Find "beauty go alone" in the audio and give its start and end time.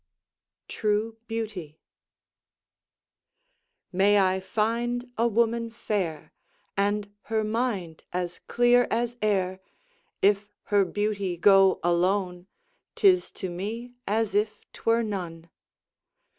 10.85-12.47